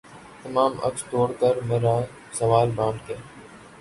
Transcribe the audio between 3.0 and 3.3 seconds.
کے